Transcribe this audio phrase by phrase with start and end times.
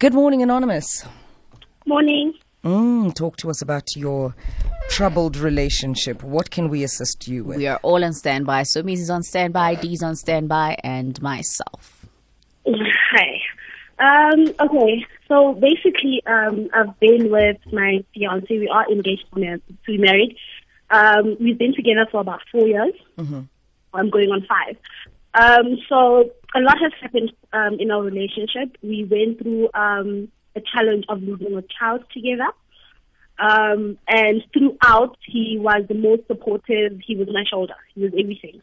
[0.00, 1.06] Good morning, Anonymous.
[1.86, 2.34] Morning.
[2.64, 4.34] Mm, talk to us about your
[4.88, 6.22] troubled relationship.
[6.24, 7.58] What can we assist you with?
[7.58, 8.64] We are all on standby.
[8.64, 12.06] So Miss is on standby, Dee's on standby, and myself.
[12.66, 13.40] Hi.
[14.00, 18.46] Um, okay, so basically, um, I've been with my fiance.
[18.50, 20.36] We are engaged to be married.
[20.90, 22.94] Um, we've been together for about four years.
[23.16, 23.42] Mm-hmm.
[23.94, 24.76] I'm going on five.
[25.34, 28.76] Um, so a lot has happened um, in our relationship.
[28.82, 32.46] We went through um, a challenge of losing a child together.
[33.38, 37.00] Um, and throughout, he was the most supportive.
[37.04, 37.74] He was my shoulder.
[37.94, 38.62] He was everything.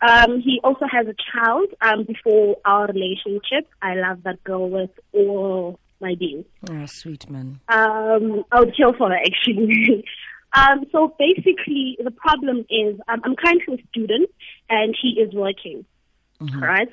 [0.00, 3.68] Um, he also has a child um, before our relationship.
[3.82, 6.44] I love that girl with all my being.
[6.70, 7.60] Oh, sweet man.
[7.68, 10.04] Um, I would kill for her actually.
[10.52, 14.30] um, so basically, the problem is um, I'm currently a student
[14.70, 15.84] and he is working.
[16.40, 16.62] Mm-hmm.
[16.62, 16.88] Right.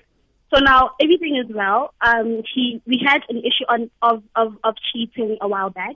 [0.53, 1.93] So now everything is well.
[2.01, 5.95] Um, he we had an issue on of, of, of cheating a while back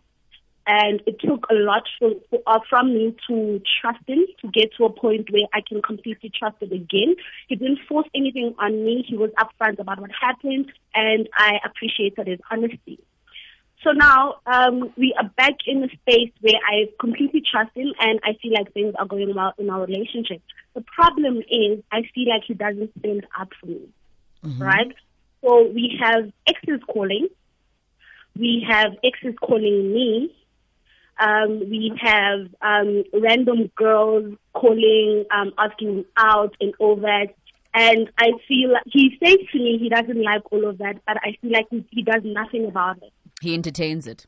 [0.70, 2.12] and it took a lot for,
[2.46, 6.32] uh, from me to trust him to get to a point where I can completely
[6.38, 7.16] trust him again.
[7.48, 9.04] He didn't force anything on me.
[9.08, 13.00] He was upfront about what happened, and I appreciated his honesty.
[13.84, 18.20] So now um, we are back in a space where I completely trust him, and
[18.24, 20.42] I feel like things are going well in our relationship.
[20.74, 23.88] The problem is I feel like he doesn't stand up for me,
[24.60, 24.94] right?
[25.44, 27.30] So we have exes calling.
[28.38, 30.36] We have exes calling me
[31.20, 37.28] um, we have um, random girls calling, um, asking out and all that.
[37.74, 41.18] And I feel like he says to me he doesn't like all of that, but
[41.18, 43.12] I feel like he, he does nothing about it.
[43.42, 44.26] He entertains it.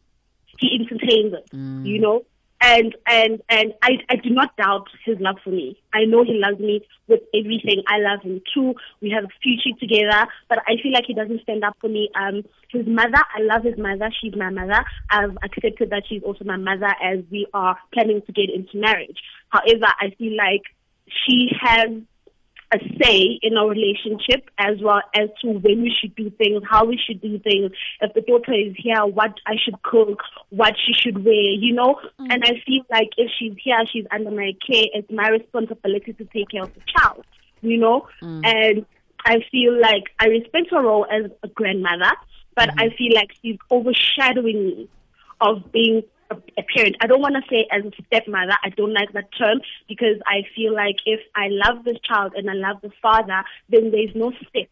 [0.60, 1.50] He entertains it,
[1.86, 2.24] you know.
[2.64, 5.82] And and and I I do not doubt his love for me.
[5.94, 7.82] I know he loves me with everything.
[7.88, 8.76] I love him too.
[9.02, 12.10] We have a future together, but I feel like he doesn't stand up for me.
[12.14, 14.12] Um, his mother, I love his mother.
[14.22, 14.86] She's my mother.
[15.10, 19.18] I've accepted that she's also my mother as we are planning to get into marriage.
[19.50, 20.62] However, I feel like
[21.26, 21.90] she has
[22.74, 26.86] a say in our relationship as well as to when we should do things, how
[26.86, 27.72] we should do things.
[28.00, 32.00] If the daughter is here, what I should cook, what she should wear, you know.
[32.20, 32.34] Mm.
[32.34, 34.86] And I feel like if she's here, she's under my care.
[34.94, 37.26] It's my responsibility to take care of the child,
[37.62, 38.08] you know.
[38.22, 38.42] Mm.
[38.46, 38.86] And
[39.26, 42.12] I feel like I respect her role as a grandmother,
[42.56, 42.80] but mm-hmm.
[42.80, 44.90] I feel like she's overshadowing me
[45.40, 46.96] of being a, parent.
[47.02, 48.58] I don't want to say as a stepmother.
[48.64, 52.50] I don't like that term because I feel like if I love this child and
[52.50, 54.70] I love the father, then there's no step.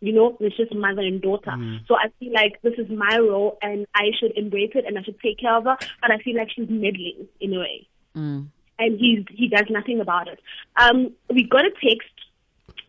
[0.00, 1.52] You know, it's just mother and daughter.
[1.86, 5.02] So I feel like this is my role and I should embrace it and I
[5.02, 5.76] should take care of her.
[6.00, 7.86] But I feel like she's meddling in a way.
[8.16, 8.48] Mm.
[8.80, 10.40] And he's he does nothing about it.
[10.76, 12.10] Um, we got a text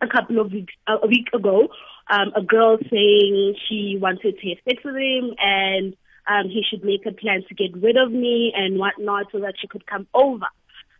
[0.00, 1.68] a couple of weeks uh, a week ago,
[2.08, 5.96] um, a girl saying she wanted to have sex with him and
[6.26, 9.54] um, he should make a plan to get rid of me and whatnot so that
[9.60, 10.46] she could come over.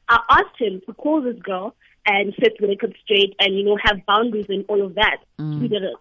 [0.08, 1.74] I asked him to call this girl
[2.06, 5.18] and set the record straight and you know have boundaries and all of that.
[5.62, 5.96] He didn't.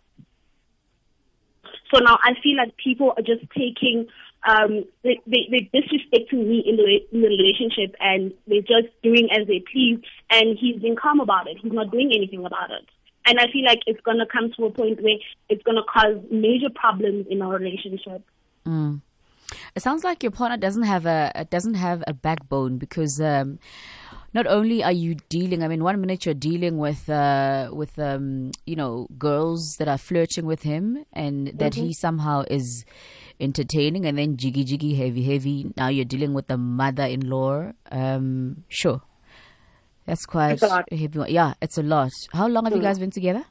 [1.93, 4.07] So now I feel like people are just taking,
[4.47, 9.29] um, they, they, they're disrespecting me in the, in the relationship and they're just doing
[9.31, 9.99] as they please.
[10.31, 11.57] And he's been calm about it.
[11.61, 12.87] He's not doing anything about it.
[13.25, 15.15] And I feel like it's going to come to a point where
[15.49, 18.23] it's going to cause major problems in our relationship.
[19.75, 23.57] It sounds like your partner doesn't have a doesn't have a backbone because um,
[24.33, 28.51] not only are you dealing, I mean, one minute you're dealing with uh, with um,
[28.67, 32.85] you know girls that are flirting with him and that he somehow is
[33.39, 35.71] entertaining, and then jiggy jiggy heavy heavy.
[35.75, 37.71] Now you're dealing with the mother-in-law.
[37.91, 39.01] Um, sure,
[40.05, 40.85] that's quite It's a lot.
[40.93, 41.19] heavy.
[41.33, 42.11] Yeah, it's a lot.
[42.31, 43.43] How long have you guys been together?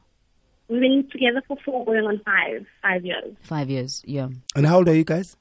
[0.69, 3.35] We've been together for four, going on five, five years.
[3.41, 4.01] Five years.
[4.05, 4.29] Yeah.
[4.55, 5.35] And how old are you guys?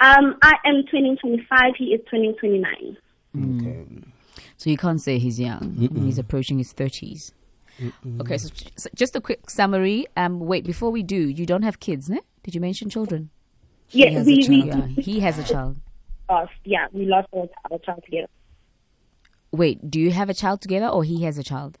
[0.00, 1.74] Um, I am turning 25.
[1.76, 2.96] He is turning 29.
[3.60, 3.84] Okay.
[4.56, 5.74] So you can't say he's young.
[6.04, 7.32] He's approaching his 30s.
[8.20, 10.06] Okay, so, so just a quick summary.
[10.16, 12.18] Um, wait, before we do, you don't have kids, ne?
[12.42, 13.30] Did you mention children?
[13.90, 15.78] Yeah, we, we Yeah, he has a child.
[16.28, 16.52] lost.
[16.64, 18.26] Yeah, we lost our, our child together.
[19.52, 21.78] Wait, do you have a child together or he has a child?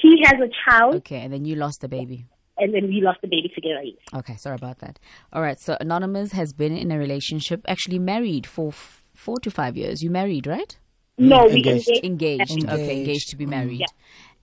[0.00, 2.24] He has a child, Okay, and then you lost the baby.
[2.58, 3.82] And then we lost the baby together.
[3.82, 3.96] yes.
[4.14, 4.98] Okay, sorry about that.
[5.32, 9.50] All right, so Anonymous has been in a relationship, actually married for f- four to
[9.50, 10.02] five years.
[10.02, 10.76] You married, right?
[11.18, 11.88] No, we Engaged.
[12.02, 12.50] engaged.
[12.50, 12.64] Engaged.
[12.64, 12.90] Okay, Engaged.
[12.98, 13.80] engaged to be married.
[13.80, 13.86] Yeah.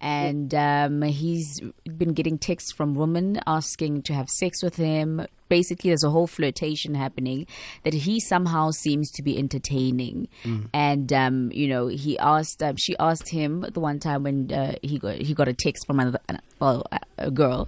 [0.02, 1.60] And um, he's
[1.98, 6.28] been getting texts from women asking to have sex with him, basically there's a whole
[6.28, 7.46] flirtation happening
[7.84, 10.28] that he somehow seems to be entertaining.
[10.74, 14.76] And um, you know, he asked, um, she asked him the one time when uh,
[14.82, 16.20] he got he got a text from another,
[16.60, 17.68] well, a- a girl,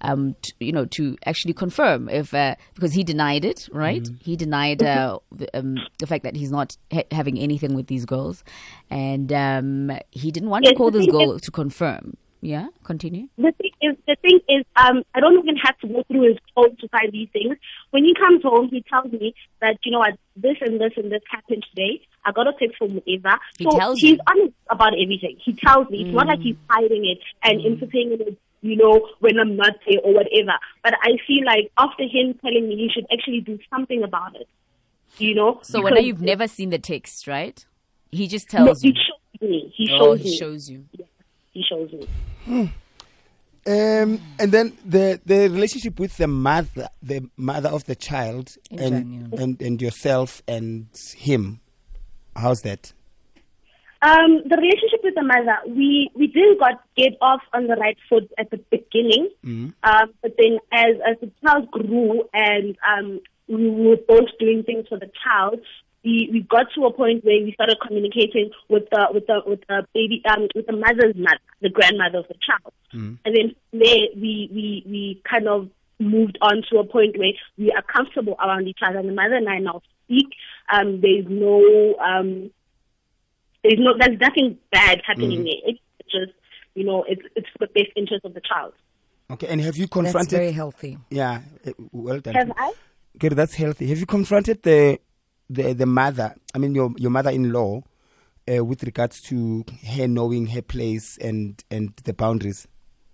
[0.00, 4.04] um, t you know, to actually confirm if uh, because he denied it, right?
[4.20, 8.04] He denied uh, the, um, the fact that he's not ha- having anything with these
[8.04, 8.42] girls,
[8.90, 12.16] and um, he didn't want to call this girl is- to confirm.
[12.40, 13.26] Yeah, continue.
[13.36, 16.38] the thing is, the thing is, um, I don't even have to go through his
[16.54, 17.56] phone to find these things.
[17.90, 21.10] When he comes home, he tells me that you know what, this and this and
[21.10, 22.00] this happened today.
[22.24, 23.38] I got a text from Eva.
[23.58, 24.18] He so tells he's you.
[24.28, 25.36] honest about everything.
[25.44, 26.02] He tells me.
[26.02, 28.38] It's not like he's hiding it and entertaining it.
[28.60, 30.58] You know, when I'm not there or whatever.
[30.82, 34.48] But I feel like after him telling me, he should actually do something about it.
[35.18, 35.58] You know.
[35.62, 37.64] So when you've never seen the text, right?
[38.12, 39.72] He just No, tells he shows me.
[39.76, 40.36] He Oh, shows he me.
[40.36, 40.84] shows you.
[41.58, 42.72] He shows me.
[43.66, 48.80] Um, and then the the relationship with the mother, the mother of the child, and
[48.80, 49.40] Daniel.
[49.40, 51.60] and and yourself and him.
[52.36, 52.92] How's that?
[54.00, 57.98] Um, the relationship with the mother, we we didn't got get off on the right
[58.08, 59.30] foot at the beginning,
[59.82, 64.86] um, but then as as the child grew and um, we were both doing things
[64.88, 65.58] for the child,
[66.04, 69.60] we, we got to a point where we started communicating with the with the with
[69.68, 72.72] the baby um with the mother's mother, the grandmother of the child,
[73.24, 75.68] and then there we we we kind of
[75.98, 78.98] moved on to a point where we are comfortable around each other.
[78.98, 80.28] And the mother and I now speak.
[80.72, 82.50] Um, there's no um
[83.64, 85.54] there's no there's nothing bad happening there.
[85.66, 86.32] It's just
[86.74, 88.74] you know it's it's for the best interest of the child.
[89.30, 90.14] Okay, and have you confronted?
[90.14, 90.38] That's confronted?
[90.38, 90.98] very healthy.
[91.10, 92.34] yeah, uh, well done.
[92.34, 92.72] Have I?
[93.16, 93.88] Okay, that's healthy.
[93.88, 95.00] Have you confronted the
[95.48, 96.34] the the mother?
[96.54, 97.82] I mean, your your mother-in-law,
[98.52, 99.64] uh, with regards to
[99.96, 102.66] her knowing her place and and the boundaries.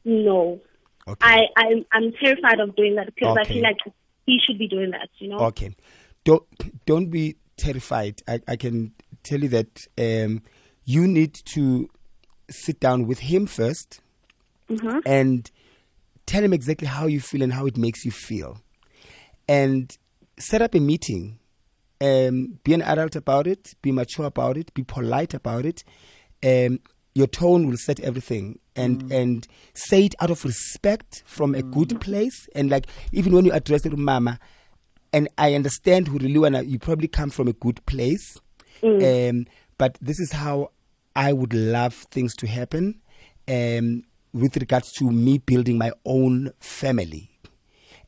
[0.04, 0.60] No.
[1.06, 1.18] Okay.
[1.20, 3.76] I I'm I'm terrified of doing that because I feel like
[4.26, 5.08] he should be doing that.
[5.18, 5.38] You know.
[5.38, 5.74] Okay.
[6.24, 6.44] Don't
[6.86, 8.22] don't be terrified.
[8.26, 8.92] I, I can
[9.22, 10.42] tell you that um,
[10.84, 11.88] you need to
[12.50, 14.00] sit down with him 1st
[15.06, 15.50] and
[16.26, 18.60] tell him exactly how you feel and how it makes you feel,
[19.48, 19.96] and
[20.38, 21.38] set up a meeting.
[22.00, 23.74] Um, be an adult about it.
[23.82, 24.74] Be mature about it.
[24.74, 25.84] Be polite about it.
[26.44, 26.80] Um,
[27.14, 32.00] your tone will set everything, and and say it out of respect from a good
[32.00, 32.48] place.
[32.54, 34.38] And like even when you address it, mama,
[35.12, 38.36] and I understand who really wanna you probably come from a good place.
[39.30, 39.46] Um,
[39.78, 40.72] but this is how
[41.14, 43.00] I would love things to happen
[43.48, 44.02] um,
[44.32, 47.30] with regards to me building my own family.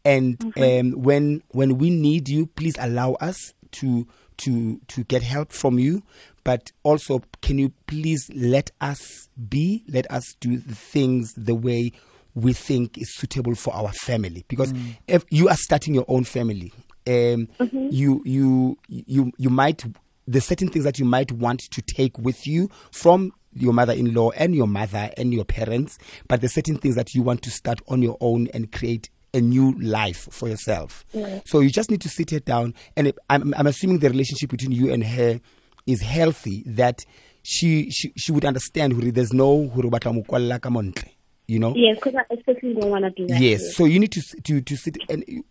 [0.05, 4.07] And um, when when we need you, please allow us to
[4.39, 6.03] to to get help from you.
[6.45, 9.85] But also, can you please let us be?
[9.89, 11.93] Let us do the things the way
[12.35, 14.45] we think is suitable for our family.
[14.47, 14.73] Because
[15.09, 16.73] if you are starting your own family,
[17.07, 19.85] um, you you you you might
[20.29, 24.55] the certain things that you might want to take with you from your mother-in-law and
[24.55, 25.99] your mother and your parents,
[26.29, 29.41] but the certain things that you want to start on your own and create a
[29.41, 31.05] new life for yourself.
[31.45, 34.51] So you just need to sit her down, and it, I'm, I'm assuming the relationship
[34.51, 35.41] between you and her
[35.87, 36.65] is healthy.
[36.67, 37.05] That
[37.43, 38.95] she she, she would understand.
[38.95, 41.09] hore There's no hore o batla mo kwalla ka mo ntle,
[41.47, 41.75] you know.
[41.77, 43.41] Yes, because I especially don't want to do that.
[43.41, 43.77] Yes.
[43.77, 45.45] So you need to to to sit and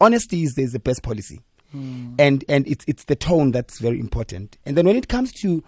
[0.00, 1.40] honesty is is the best policy,
[1.72, 4.58] and and it's it's the tone that's very important.
[4.66, 5.64] And then when it comes to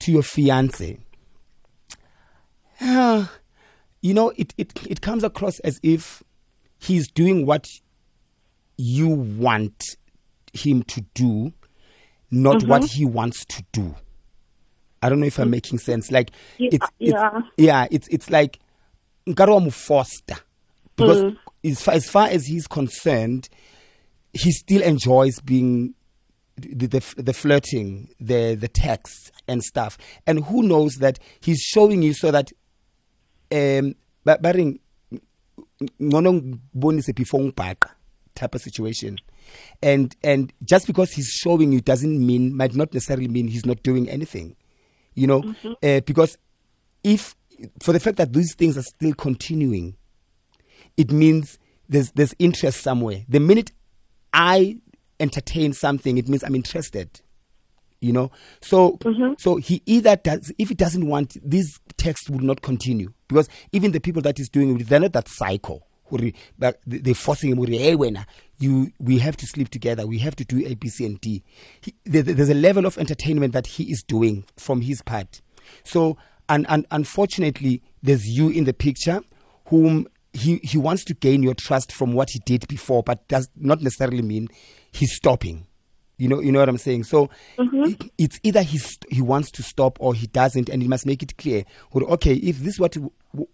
[0.00, 0.98] to your fiance,
[2.80, 3.26] uh,
[4.02, 6.22] you know, it it it comes across as if
[6.78, 7.66] he's doing what
[8.76, 9.96] you want
[10.52, 11.52] him to do,
[12.30, 12.68] not mm-hmm.
[12.68, 13.94] what he wants to do.
[15.02, 15.52] I don't know if I'm mm.
[15.52, 16.10] making sense.
[16.10, 17.40] Like Yeah, it's, it's yeah.
[17.56, 18.58] yeah, it's it's like
[19.26, 20.36] nkare foster
[20.96, 21.36] because mm.
[21.64, 23.48] as, far, as far as he's concerned,
[24.32, 25.94] he still enjoys being
[26.56, 29.96] the, the the flirting, the the texts and stuff.
[30.26, 32.50] And who knows that he's showing you so that
[33.52, 34.80] um ba- baring
[36.00, 37.90] ngcono ngibonise before ngibhaqa
[38.34, 39.18] type of situation.
[39.82, 43.82] And and just because he's showing you doesn't mean might not necessarily mean he's not
[43.82, 44.56] doing anything
[45.18, 45.54] you know?
[45.82, 46.38] Uh, because
[47.02, 47.34] if
[47.82, 49.96] for the fact that these things are still continuing
[50.96, 51.58] it means
[51.88, 53.24] there's there's interest somewhere.
[53.28, 53.72] The minute
[54.32, 54.76] i
[55.20, 57.20] entertain something it means i'm interested
[58.00, 58.30] you know?
[58.60, 59.34] So mm-hmm.
[59.38, 63.12] so he either does if he doesn't want this text will not continue.
[63.28, 66.20] Because even the people that he's doing it with they're not that psycho hore
[66.58, 68.24] ba- they- they're forcing him hey wena
[68.58, 70.06] you we have to sleep together.
[70.06, 71.42] We have to do a b c and d.
[71.80, 75.40] He, there, there's a level of entertainment that he is doing from his part.
[75.84, 76.16] So
[76.48, 79.20] and, and unfortunately there's you in the picture
[79.66, 83.48] whom he he wants to gain your trust from what he did before, but does
[83.56, 84.48] not necessarily mean
[84.92, 85.66] he's stopping.
[86.18, 87.04] You know, you know what I'm saying.
[87.04, 87.84] So mm-hmm.
[87.84, 91.22] it- it's either he's, he wants to stop or he doesn't, and he must make
[91.22, 91.64] it clear.
[91.94, 92.96] Okay, if this is what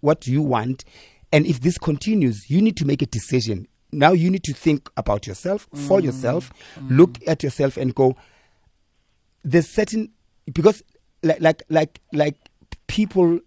[0.01, 0.85] what you want,
[1.33, 3.69] and if this continues, you need to make a decision.
[3.93, 6.05] Now you need to think about yourself, for mm.
[6.05, 6.97] yourself, mm.
[6.97, 8.17] look at yourself, and go.
[9.43, 10.11] There's certain
[10.53, 10.83] because
[11.23, 12.37] like like like like
[12.87, 13.41] people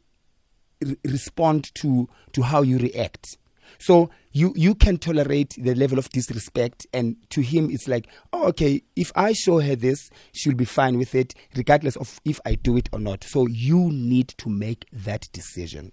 [0.81, 3.37] re- respond to to how you react.
[3.79, 8.47] So you you can tolerate the level of disrespect, and to him it's like, oh,
[8.49, 12.55] okay, if I show her this, she'll be fine with it, regardless of if I
[12.55, 13.23] do it or not.
[13.23, 15.91] So you need to make that decision,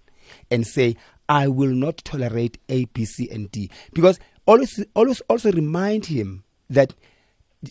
[0.51, 0.97] and say,
[1.29, 6.45] I will not tolerate A, B, C, and D, because always always also remind him
[6.71, 6.95] that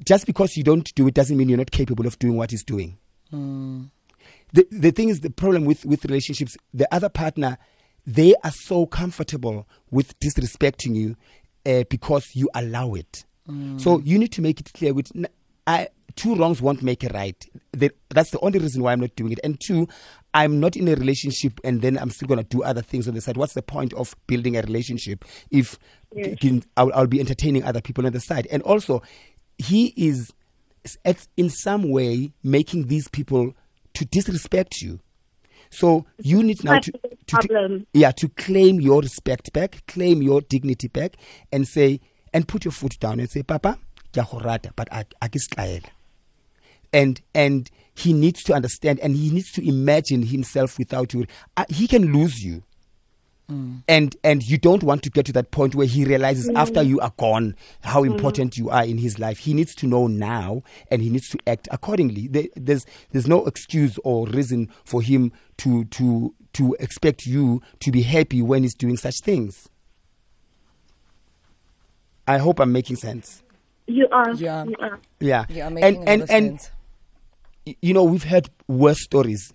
[0.04, 2.64] just because you don't do it doesn't mean you're not capable of doing what he's
[2.64, 2.98] doing.
[3.30, 3.86] Hmm.
[4.54, 7.58] The the thing is the problem with with relationships the other partner
[8.06, 11.16] they are so comfortable with disrespecting you
[11.66, 13.26] uh, because you allow it.
[13.78, 15.12] So you need to make it clear with
[15.68, 17.46] I, two wrongs won't make a right.
[17.74, 19.40] The, that's the only reason why i'm not doing it.
[19.44, 19.88] And two
[20.34, 23.14] i'm not in a relationship and then i'm still going to do other things on
[23.16, 23.36] the side.
[23.38, 25.78] What's the point of building a relationship if
[26.36, 28.48] can- I'll, I'll be entertaining other people on the side?
[28.52, 29.02] And also
[29.58, 30.32] he is
[31.06, 33.54] at, in some way making these people
[33.96, 35.00] to disrespect you.
[35.74, 40.42] So you need now to, to, to yeah to claim your respect back, claim your
[40.42, 41.16] dignity back,
[41.52, 42.00] and say
[42.32, 43.80] and put your foot down and say, Papa,
[44.14, 45.82] ke a go rata, but a a ke se
[46.94, 51.26] and and he needs to understand and he needs to imagine himself without you.
[51.70, 52.64] He can lose you.
[53.54, 53.84] Mm.
[53.88, 56.56] And and you don't want to get to that point where he realizes mm.
[56.58, 58.08] after you are gone how mm.
[58.08, 59.40] important you are in his life.
[59.40, 62.28] He needs to know now, and he needs to act accordingly.
[62.28, 67.92] There, there's there's no excuse or reason for him to to to expect you to
[67.92, 69.70] be happy when he's doing such things.
[72.28, 73.44] I hope I'm making sense.
[73.88, 74.32] You are.
[74.34, 74.64] Yeah.
[74.64, 75.00] You are.
[75.20, 76.72] Yeah, You are making and and and sense.
[77.82, 79.52] you know we've heard worse stories.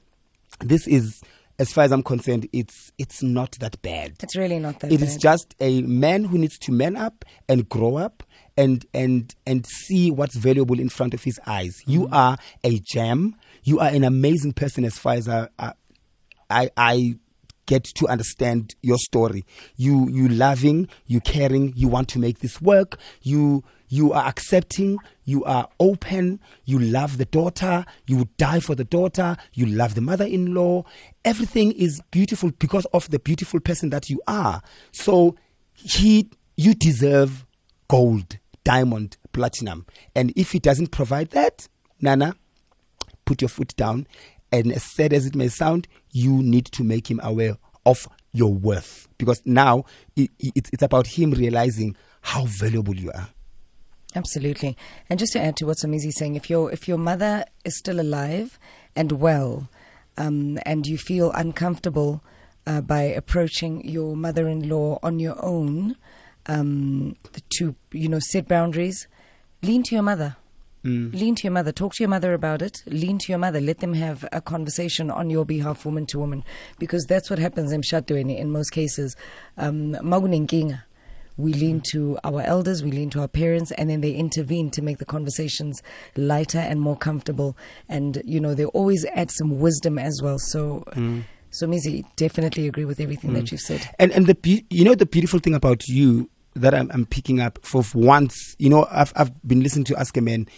[0.61, 1.23] This is,
[1.59, 4.15] as far as I'm concerned, it's it's not that bad.
[4.23, 5.09] It's really not that It bad.
[5.09, 8.23] is just a man who needs to man up and grow up
[8.57, 11.75] and and and see what's valuable in front of his eyes.
[11.87, 12.15] You Mm-hmm.
[12.15, 13.35] are a gem.
[13.65, 15.73] You are an amazing person as far as I I,
[16.51, 17.15] I, I
[17.67, 19.45] get to understand your story.
[19.77, 22.99] You you loving, you caring, you want to make this work.
[23.23, 28.75] You you are accepting, you are open, you love the daughter, you would die for
[28.75, 30.85] the daughter, you love the mother-in-law.
[31.25, 34.63] Everything is beautiful because of the beautiful person that you are.
[34.93, 35.37] So
[35.73, 37.47] he you deserve
[37.89, 39.87] gold, diamond, platinum.
[40.15, 41.69] And if he doesn't provide that,
[42.01, 42.35] Nana,
[43.25, 44.07] put your foot down.
[44.51, 48.53] And as sad as it may sound, you need to make him aware of your
[48.53, 49.85] worth because now
[50.17, 53.29] it, it, it's about him realizing how valuable you are.
[54.15, 54.77] Absolutely.
[55.11, 58.01] And just to add to what Somizi's saying, if your if your mother is still
[58.01, 58.59] alive
[58.97, 59.69] and well,
[60.17, 62.23] um, and you feel uncomfortable
[62.67, 65.97] uh, by approaching your mother-in-law on your own,
[66.47, 67.17] um,
[67.51, 69.07] to you know set boundaries,
[69.63, 70.37] lean to your mother.
[71.13, 71.73] Lean to your mother.
[71.73, 72.83] Talk to your mother about it.
[72.87, 73.61] Lean to your mother.
[73.61, 76.45] Let them have a conversation on your behalf, woman to woman,
[76.79, 79.17] because that's what happens in Mshadweni in most cases.
[79.57, 79.93] Um.
[81.39, 84.83] We lean to our elders, we lean to our parents, and then they intervene to
[84.83, 85.83] make the conversations
[86.17, 87.57] lighter and more comfortable.
[87.89, 90.39] And you know, they always add some wisdom as well.
[90.39, 91.23] So, mm.
[91.51, 93.53] so Mizi, definitely agree with everything that mm.
[93.53, 93.89] you've said.
[93.99, 97.59] And and the you know the beautiful thing about you that I'm, I'm picking up
[97.63, 100.49] for once, you know, I've I've been listening to Ask a Man.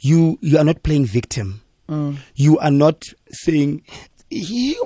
[0.00, 1.62] You you are not playing victim.
[1.88, 2.18] Mm.
[2.34, 3.82] You are not saying
[4.28, 4.76] he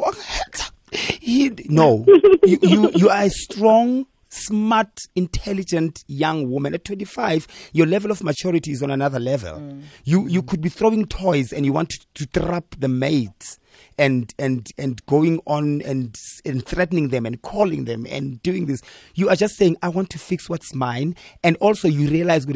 [0.92, 2.04] he no.
[2.44, 6.74] you, you you are a strong smart intelligent young woman.
[6.74, 9.58] At 25 your level of maturity is on another level.
[9.58, 9.82] Mm.
[10.04, 13.58] You you could be throwing toys and you want to, to trap the mates
[13.98, 18.80] and and and going on and and threatening them and calling them and doing this.
[19.14, 21.16] You are just saying i want to fix what's mine.
[21.42, 22.46] And also you realize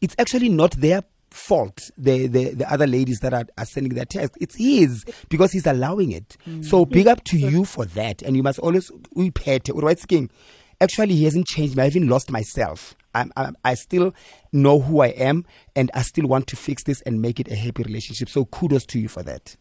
[0.00, 4.04] it's actually not their fault the, the the other ladies that are, are sending their
[4.04, 4.36] text.
[4.40, 6.36] It's his because he's allowing it.
[6.46, 6.64] Mm.
[6.64, 8.22] So big up to you for that.
[8.22, 10.30] And you must always we uyiphethe right king
[10.84, 11.82] actually he hasn't changed me.
[11.82, 12.94] I even lost myself.
[13.16, 14.12] I'm, I'm, i still
[14.52, 15.44] know who i am
[15.76, 18.28] and i still want to fix this and make it a happy relationship.
[18.28, 19.56] So kudos to you for that.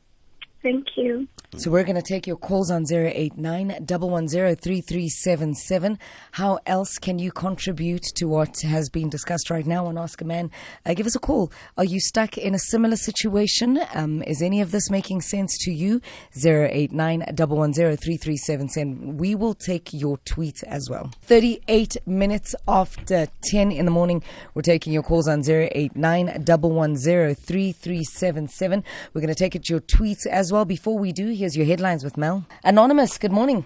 [0.62, 1.28] Thank you.
[1.56, 6.00] So we're going to take your calls on 089 110
[6.32, 10.26] How else can you contribute to what has been discussed right now on Ask a
[10.26, 10.50] Man?
[10.84, 11.52] Uh, give us a call.
[11.78, 13.80] Are you stuck in a similar situation?
[13.94, 16.02] Um, is any of this making sense to you?
[16.36, 21.12] 089 110 We will take your tweet as well.
[21.22, 24.24] 38 minutes after 10 in the morning,
[24.56, 28.84] we're taking your calls on 089 110
[29.14, 30.66] We're going to take it your tweets as well.
[30.66, 32.46] Before we do, Here's your headlines with Mel.
[32.64, 33.66] Anonymous, good morning.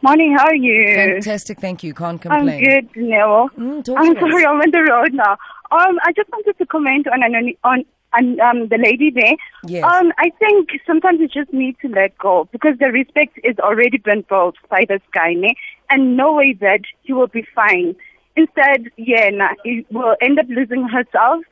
[0.00, 0.94] Morning, how are you?
[0.94, 1.92] Fantastic, thank you.
[1.92, 2.48] Can't complain.
[2.48, 3.50] I'm good, Neil.
[3.58, 5.32] Mm, I'm sorry, I'm on the road now.
[5.70, 9.34] Um, I just wanted to comment on on, on, on um, the lady there.
[9.66, 9.84] Yes.
[9.84, 13.98] Um, I think sometimes you just need to let go because the respect is already
[13.98, 15.54] been built by this guy, ne?
[15.90, 17.94] and no way that he will be fine.
[18.34, 21.44] Instead, yeah, nah, he will end up losing herself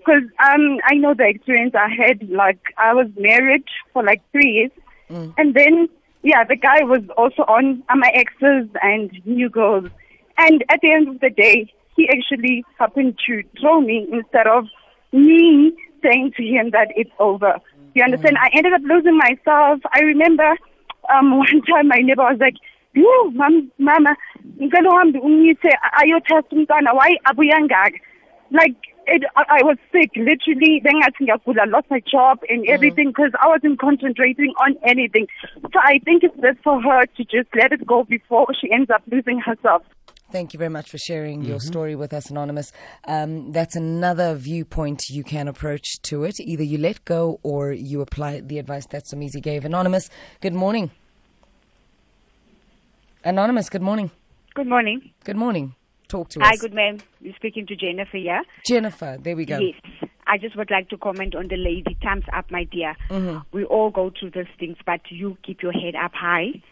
[0.00, 2.28] because um, I know the experience I had.
[2.28, 4.70] Like I was married for like three years,
[5.10, 5.34] mm.
[5.36, 5.88] and then
[6.22, 9.88] yeah, the guy was also on my exes and new girls.
[10.38, 14.64] And at the end of the day, he actually happened to throw me instead of
[15.12, 17.58] me saying to him that it's over.
[17.94, 18.36] You understand?
[18.36, 18.42] Mm.
[18.42, 19.80] I ended up losing myself.
[19.92, 20.56] I remember
[21.12, 22.56] um, one time my neighbor was like,
[22.94, 24.16] "Yo, mom, mama,
[24.60, 27.98] ngicela uhambe umyise ayothatha umntwana why abuyangaka."
[28.50, 28.76] Like
[29.06, 30.80] it, I, I was sick, literally.
[30.82, 32.68] Then I think I could have lost my job and mm.
[32.68, 35.26] everything because I wasn't concentrating on anything.
[35.54, 38.90] So I think it's best for her to just let it go before she ends
[38.90, 39.82] up losing herself.
[40.32, 41.66] Thank you very much for sharing your mm-hmm.
[41.66, 42.70] story with us, Anonymous.
[43.04, 46.38] Um, that's another viewpoint you can approach to it.
[46.38, 49.64] Either you let go or you apply the advice that Somizi gave.
[49.64, 50.08] Anonymous,
[50.40, 50.92] good morning.
[53.24, 54.12] Anonymous, good morning.
[54.54, 55.10] Good morning.
[55.24, 55.74] Good morning.
[56.10, 56.50] Talk to Hi, us.
[56.50, 57.00] Hi, good man.
[57.20, 58.42] You're speaking to Jennifer here.
[58.66, 59.58] Jennifer, there we go.
[59.58, 59.80] Yes.
[60.26, 61.96] I just would like to comment on the lady.
[62.02, 62.96] Time's up, my dear.
[63.10, 63.38] Mm-hmm.
[63.52, 66.62] We all go through these things, but you keep your head up high.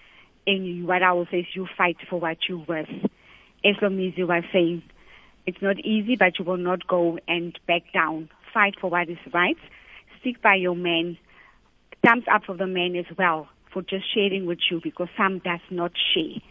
[0.45, 2.89] And you, what I will say is you fight for what you're worth.
[3.65, 4.83] As long as you are saying,
[5.47, 8.31] it's not easy, but you will not go and back down.
[8.53, 9.57] Fight for what is right.
[10.21, 11.17] Stick by your man.
[12.05, 15.61] Thumbs up for the man as well for just sharing with you because some does
[15.71, 16.43] not share.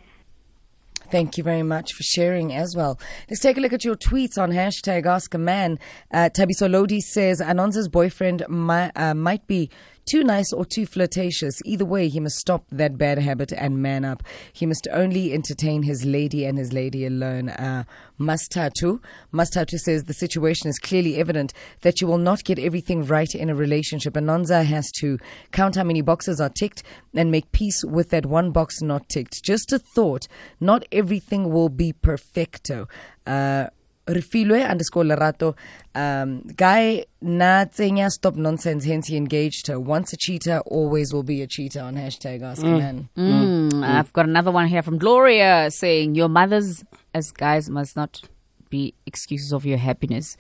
[1.10, 3.00] Thank you very much for sharing as well.
[3.30, 5.80] Let's take a look at your tweets on hashtag Ask a Man.
[6.12, 9.70] Uh, Tabiso Lodi says Anonza's boyfriend might, uh, might be
[10.08, 11.62] too nice or too flirtatious.
[11.66, 14.24] Either way, he must stop that bad habit and man up.
[14.54, 17.50] He must only entertain his lady and his lady alone.
[17.50, 17.84] Uh,
[18.20, 19.00] Mastatu.
[19.34, 23.50] Mastatu says the situation is clearly evident that you will not get everything right in
[23.50, 24.14] a relationship.
[24.14, 25.18] Anonza has to
[25.52, 29.44] count how many boxes are ticked and make peace with that one box not ticked.
[29.44, 30.28] Just a thought,
[30.60, 32.88] not everything will be perfecto.
[33.26, 33.68] Uh,
[34.08, 35.56] Refilwe underscore Lerato.
[35.94, 39.80] Um, guy na tsenya stop nonsense, hence he engaged her.
[39.80, 42.78] Once a cheater, always will be a cheater on hashtag ask mm.
[42.80, 43.10] man.
[43.18, 43.72] Mm.
[43.72, 43.84] Mm.
[43.84, 48.22] I've got another one here from Gloria saying, Your mothers as guys must not
[48.70, 50.38] be excuses of your happiness.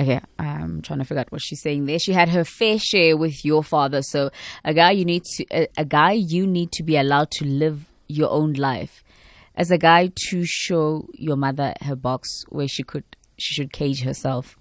[0.00, 1.98] Okay, I'm trying to figure out what she's saying there.
[1.98, 4.30] She had her fair share with your father, so
[4.64, 7.86] a guy you need to a, a guy you need to be allowed to live
[8.06, 9.02] your own life
[9.58, 13.04] as a guy to show your mother her box where she could
[13.36, 14.56] she should cage herself.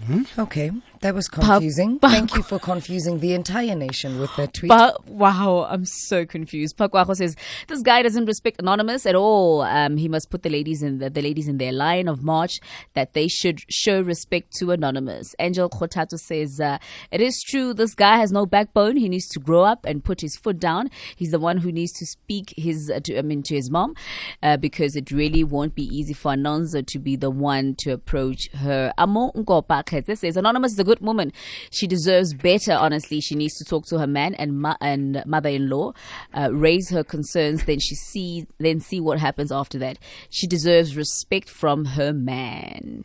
[0.00, 0.40] Mm-hmm.
[0.40, 0.70] Okay,
[1.06, 2.00] that was confusing.
[2.00, 4.70] Pa- Thank you for confusing the entire nation with that tweet.
[4.70, 6.76] Pa- wow, I'm so confused.
[6.76, 7.36] Pakwaho says
[7.68, 9.62] this guy doesn't respect anonymous at all.
[9.62, 12.58] Um, he must put the ladies in the, the ladies in their line of march
[12.94, 15.32] that they should show respect to anonymous.
[15.38, 16.78] Angel Kotato says uh,
[17.12, 17.72] it is true.
[17.72, 18.96] This guy has no backbone.
[18.96, 20.90] He needs to grow up and put his foot down.
[21.14, 23.94] He's the one who needs to speak his uh, to I mean to his mom
[24.42, 28.50] uh, because it really won't be easy for Anonza to be the one to approach
[28.54, 28.92] her.
[28.98, 29.30] Amo
[30.04, 31.32] This says anonymous is a good woman.
[31.70, 32.72] She deserves better.
[32.72, 35.92] Honestly, she needs to talk to her man and ma- and mother-in-law,
[36.34, 37.64] uh, raise her concerns.
[37.64, 39.98] Then she see then see what happens after that.
[40.30, 43.04] She deserves respect from her man.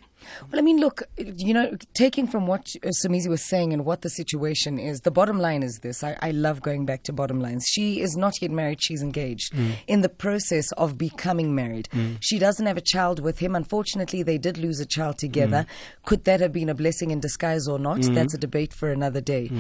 [0.52, 2.66] Well, I mean, look, you know, taking from what
[3.04, 6.04] Somizi was saying and what the situation is, the bottom line is this.
[6.04, 7.66] I, I love going back to bottom lines.
[7.68, 9.54] She is not yet married, she's engaged.
[9.54, 9.74] Mm.
[9.88, 12.18] In the process of becoming married, mm.
[12.20, 13.56] she doesn't have a child with him.
[13.56, 15.66] Unfortunately, they did lose a child together.
[15.68, 16.04] Mm.
[16.06, 18.00] Could that have been a blessing in disguise or not?
[18.00, 18.16] Mm.
[18.16, 19.52] That's a debate for another day.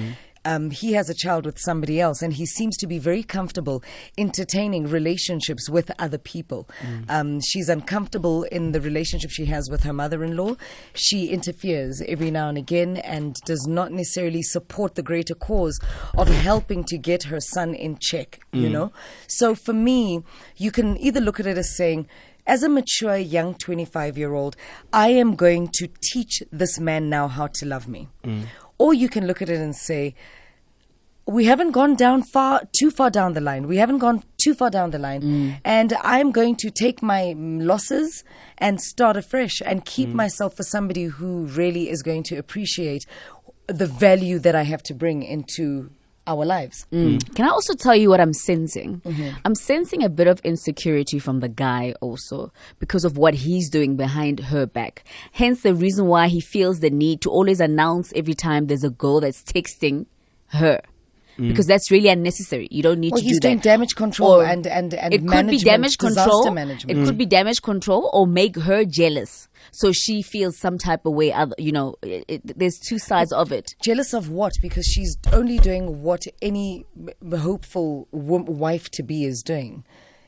[0.43, 3.83] Um, he has a child with somebody else, and he seems to be very comfortable
[4.17, 6.67] entertaining relationships with other people.
[6.81, 7.05] Mm.
[7.09, 10.55] Um, she's uncomfortable in the relationship she has with her mother in law.
[10.93, 15.79] She interferes every now and again and does not necessarily support the greater cause
[16.17, 18.61] of helping to get her son in check, mm.
[18.61, 18.91] you know?
[19.27, 20.23] So for me,
[20.57, 22.07] you can either look at it as saying,
[22.47, 24.55] as a mature young 25 year old,
[24.91, 28.09] I am going to teach this man now how to love me.
[28.23, 28.45] Mm.
[28.81, 30.03] Or you can look at it and say,
[31.27, 33.67] we haven't gone down far, too far down the line.
[33.67, 35.21] We haven't gone too far down the line.
[35.21, 35.59] Mm.
[35.63, 38.23] And I'm going to take my mm, losses
[38.57, 40.15] and start afresh and keep Mm.
[40.23, 43.05] myself for somebody who really is going to appreciate
[43.67, 45.91] the value that I have to bring into
[46.27, 46.85] our lives.
[46.91, 47.33] Mm.
[47.35, 49.01] Can I also tell you what I'm sensing?
[49.01, 49.37] Mm-hmm.
[49.43, 53.95] I'm sensing a bit of insecurity from the guy also because of what he's doing
[53.95, 55.03] behind her back.
[55.31, 58.89] Hence the reason why he feels the need to always announce every time there's a
[58.89, 60.05] girl that's texting
[60.47, 60.81] her.
[61.37, 62.67] Because that's really unnecessary.
[62.69, 63.63] You don't need Well, to he's do doing that.
[63.63, 66.51] damage control and- and- and it could be damage disaster control.
[66.51, 66.99] management.
[66.99, 71.13] It could be damage control or make her jealous, so she feels some type of
[71.13, 71.31] way.
[71.33, 73.73] Other, you know, it, it, there's two sides of it.
[73.83, 74.53] Jealous of what?
[74.61, 76.85] Because she's only doing what any
[77.35, 79.83] hopeful w- wife to be is doing.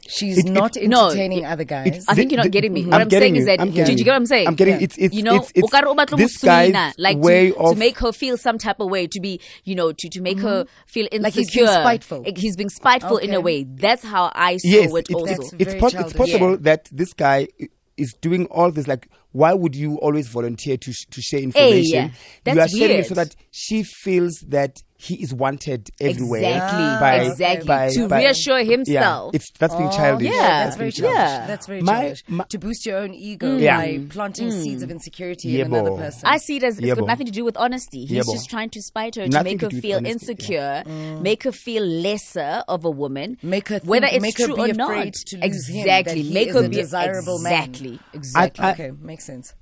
[0.07, 2.05] She's It- it- not no, entertaining it- other guys.
[2.07, 2.85] I think you're not getting me.
[2.85, 3.41] What I'm I'm, saying you.
[3.41, 4.47] is that, I'm did getting you get what I'm saying?
[4.47, 6.47] I'm getting it's it's you know, it's, it's o ka re o batla this go
[6.47, 9.39] guy's like way to, of to make her feel some type of way, to be,
[9.63, 10.87] you know, to, to make her mm-hmm.
[10.87, 11.21] feel insecure.
[11.21, 12.23] Like he's being spiteful.
[12.35, 13.63] He's being spiteful in a way.
[13.63, 15.25] That's how I saw yes, it it- also.
[15.27, 16.57] That's it's very pos- it's possible Yeah.
[16.61, 17.47] that this guy
[17.95, 18.87] is doing all this.
[18.87, 21.83] Like, why would you always volunteer to sh- to share information?
[21.93, 22.03] yeah.
[22.45, 26.39] you are That's sharing it so that she feels that he is wanted everywhere.
[26.41, 27.67] Exactly, by- exactly.
[27.67, 29.35] by- to by- reasure Yeah, himself.
[29.35, 30.27] it's that's being Oh, childish.
[30.33, 31.15] yeah, that's very childish.
[31.17, 31.45] Yeah.
[31.47, 32.23] That's very My- childish.
[32.29, 33.61] my- to boost your own ego mm.
[33.61, 33.77] Yeah.
[33.77, 34.63] by planting mm.
[34.63, 36.21] seeds of insecurity Yeah, in another person.
[36.23, 38.01] I see it as it's Yeah, got nothing to do with honesty.
[38.05, 40.83] He's Yeah, just trying to spite her to Nothing make her do feel honesty, insecure,
[40.85, 41.21] mm.
[41.21, 44.55] make her feel lesser of a woman, Make her whether think- it's make her true
[44.55, 45.13] be or afraid not.
[45.27, 47.51] to lose him, exactly, make is her a be desirable man.
[47.63, 48.65] exactly, exactly.
[48.69, 49.53] Okay, makes sense.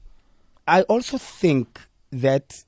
[0.67, 1.79] I also think
[2.11, 2.63] that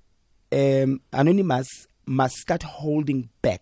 [0.51, 3.61] um, Anonymous must start holding back.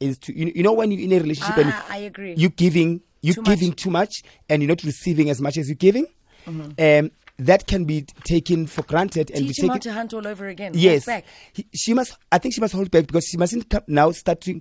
[0.00, 2.34] Is to you, you know when you're in a relationship and Ah, I agree.
[2.36, 3.46] you're giving you're Too much.
[3.46, 3.54] Mm-hmm.
[3.60, 4.12] giving too much
[4.48, 6.06] and you're not receiving as much as you're giving.
[6.46, 10.26] Um, that can be taken for granted and Teach be him how to hunt all
[10.26, 10.72] over again.
[10.74, 11.24] Yes, back.
[11.52, 12.16] He, she must.
[12.30, 14.60] I think she must hold back because she mustn't come now start to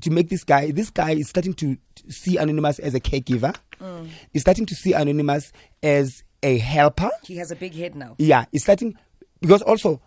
[0.00, 0.70] to make this guy.
[0.72, 1.76] This guy is starting to
[2.08, 3.54] see Anonymous as a caregiver.
[3.80, 4.08] Mm.
[4.32, 7.10] He's starting to see Anonymous as a helper.
[7.24, 8.14] He has a big head now.
[8.18, 8.94] Yeah, he's starting
[9.40, 10.00] because also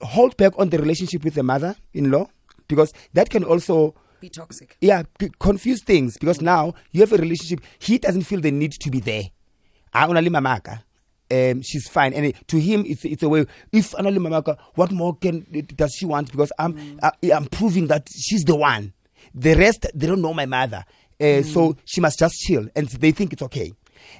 [0.00, 2.26] hold back on the relationship with the mother-in-law
[2.68, 4.76] because that can also Be toxic.
[4.80, 7.60] yeah c- confuse things because now you have a relationship.
[7.78, 9.24] He doesn't feel the need to be there.
[9.94, 10.82] Ah, only mamaka.
[11.30, 13.44] Um, she's fine, and it- to him, it's it's a way.
[13.72, 16.30] If only mamaka, what more can does she want?
[16.30, 18.92] Because I'm I, I'm proving that she's the one.
[19.34, 20.84] The rest they don't know my mother,
[21.20, 23.72] uh, so she must just chill, and they think it's okay.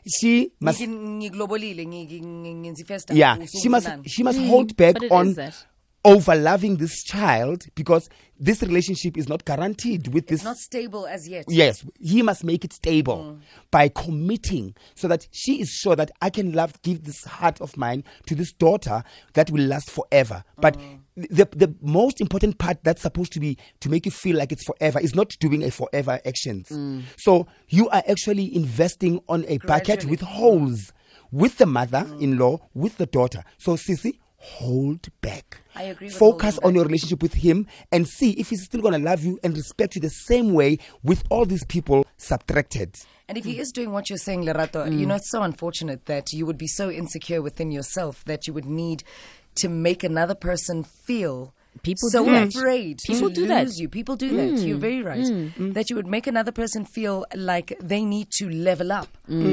[0.06, 5.66] She must ngiglobolile, ngiki- ngenza yeah she must she must hold back on is
[6.04, 11.28] over loving this child because this relationship is not guaranteed with this not stable as
[11.28, 11.44] yet.
[11.48, 13.38] yes he must make it stable
[13.70, 17.76] by committing so that she is sure that i can love give this heart of
[17.76, 19.02] mine to this daughter
[19.34, 20.44] that will last forever.
[20.56, 20.76] But
[21.30, 24.64] the the most important part that's supposed to be to make you feel like it's
[24.64, 26.68] forever is not doing a forever actions.
[26.68, 27.02] Mm.
[27.16, 30.92] So you are actually investing on a bucket with holes
[31.30, 32.62] with the mother-in-law mm.
[32.74, 33.44] with the daughter.
[33.58, 35.60] So sissy hold back.
[35.74, 38.94] I agree with focus on your relationship with him and see if he's still going
[38.94, 42.96] to love you and respect you the same way with all these people subtracted.
[43.28, 45.08] And if he is doing what you're saying, Lerato, you mm.
[45.08, 48.64] know, it's so unfortunate that you would be so insecure within yourself that you would
[48.64, 49.04] need
[49.58, 53.78] to make another person feel People so do afraid People to do lose that.
[53.80, 53.88] you.
[53.88, 54.60] People do that.
[54.60, 54.80] You're mm.
[54.80, 55.20] very right.
[55.20, 55.54] Mm.
[55.54, 55.74] Mm.
[55.74, 59.08] That you would make another person feel like they need to level up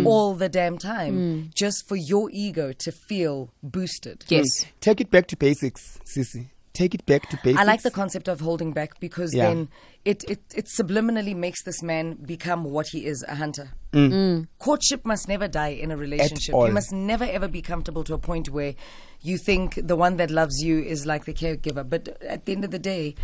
[0.05, 4.25] all the damn time just for your ego to feel boosted.
[4.27, 4.65] yes.
[4.81, 8.27] take it back to basics sissy take it back to basics I like the concept
[8.27, 9.45] of holding back because Yeah.
[9.47, 9.69] then
[10.03, 13.69] it, it, it subliminally makes this man become what he is a hunter.
[13.95, 14.11] Mm.
[14.11, 14.47] Mm.
[14.59, 16.53] Courtship must never die in a relationship.
[16.53, 18.75] You must never ever be comfortable to a point where
[19.21, 21.89] you think the one that loves you is like the caregiver.
[21.89, 23.15] But at the end of the day,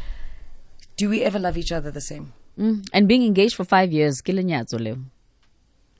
[0.97, 2.33] do we ever love each other the same?
[2.57, 2.87] Mm.
[2.93, 4.97] And being engaged for five years, kilenyatso leo.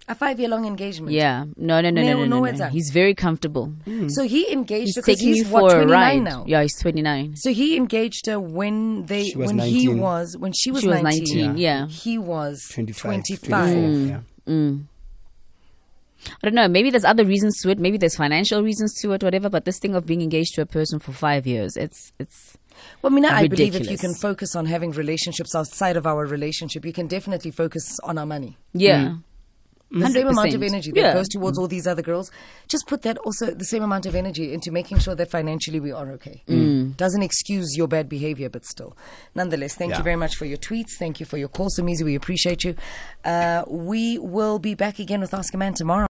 [0.07, 1.13] A five year long engagement.
[1.13, 1.45] Yeah.
[1.55, 2.51] No, no, no, No, no, no, no, no.
[2.51, 2.67] no.
[2.69, 3.71] He's very comfortable.
[3.85, 4.09] Mm.
[4.11, 6.23] So he engaged He's because taking he's you what, for a 29 ride.
[6.23, 6.43] now.
[6.47, 7.35] Yeah, he's 29.
[7.37, 9.99] So he engaged her when they She was when he 19.
[10.01, 11.87] was when she was She was 19, 19, yeah.
[11.87, 13.47] He was 25 25.
[13.73, 14.19] 24, yeah.
[16.41, 16.67] I don't know.
[16.67, 17.79] Maybe there's other reasons to it.
[17.79, 19.49] Maybe there's financial reasons to it, whatever.
[19.49, 22.57] But this thing of being engaged to a person for five years, it's it's
[23.01, 26.85] Well, Mina, I believe if you can focus on having relationships outside of our relationship,
[26.85, 28.57] you can definitely focus on our money.
[28.73, 29.05] yeah.
[29.05, 29.23] Mm.
[29.91, 31.13] The same amount of energy that Yeah.
[31.13, 32.31] goes towards all these other girls,
[32.67, 35.91] just put that also the same amount of energy into making sure that financially we
[35.91, 36.43] are okay.
[36.95, 38.95] Doesn't excuse your bad behavior, but still.
[39.35, 40.91] Nonetheless, thank you very much for your tweets.
[40.97, 42.03] Thank you for your calls, Somizi.
[42.03, 42.75] We appreciate you.
[43.25, 45.99] Uh, we will be back again with Ask a Man tomorrow.